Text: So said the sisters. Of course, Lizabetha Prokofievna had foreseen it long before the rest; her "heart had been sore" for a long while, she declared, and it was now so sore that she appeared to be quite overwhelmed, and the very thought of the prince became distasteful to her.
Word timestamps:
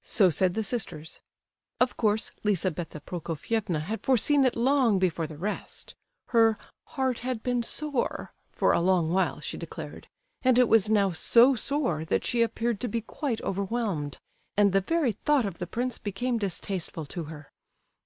So 0.00 0.30
said 0.30 0.54
the 0.54 0.62
sisters. 0.62 1.20
Of 1.80 1.98
course, 1.98 2.32
Lizabetha 2.42 2.98
Prokofievna 2.98 3.80
had 3.82 4.02
foreseen 4.02 4.46
it 4.46 4.56
long 4.56 4.98
before 4.98 5.26
the 5.26 5.36
rest; 5.36 5.94
her 6.28 6.56
"heart 6.86 7.18
had 7.18 7.42
been 7.42 7.62
sore" 7.62 8.32
for 8.52 8.72
a 8.72 8.80
long 8.80 9.12
while, 9.12 9.38
she 9.38 9.58
declared, 9.58 10.08
and 10.40 10.58
it 10.58 10.68
was 10.70 10.88
now 10.88 11.12
so 11.12 11.54
sore 11.54 12.06
that 12.06 12.24
she 12.24 12.40
appeared 12.40 12.80
to 12.80 12.88
be 12.88 13.02
quite 13.02 13.42
overwhelmed, 13.42 14.16
and 14.56 14.72
the 14.72 14.80
very 14.80 15.12
thought 15.12 15.44
of 15.44 15.58
the 15.58 15.66
prince 15.66 15.98
became 15.98 16.38
distasteful 16.38 17.04
to 17.04 17.24
her. 17.24 17.50